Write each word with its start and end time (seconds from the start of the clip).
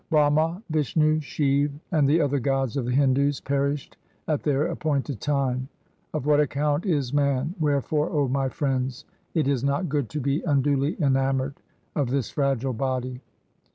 Brahma, 0.09 0.63
Vishnu, 0.71 1.19
Shiv, 1.19 1.79
and 1.91 2.09
the 2.09 2.21
other 2.21 2.39
gods 2.39 2.75
of 2.75 2.85
the 2.85 2.91
Hindus 2.91 3.39
perished 3.39 3.97
at 4.27 4.41
their 4.41 4.65
appointed 4.65 5.21
time. 5.21 5.67
Of 6.11 6.25
what 6.25 6.39
account 6.39 6.87
is 6.87 7.13
man? 7.13 7.53
Wherefore, 7.59 8.09
O 8.09 8.27
my 8.27 8.49
friends, 8.49 9.05
it 9.35 9.47
is 9.47 9.63
not 9.63 9.89
good 9.89 10.09
to 10.09 10.19
be 10.19 10.41
unduly 10.41 10.99
enamoured 10.99 11.53
of 11.95 12.09
this 12.09 12.31
fragile 12.31 12.73
body. 12.73 13.21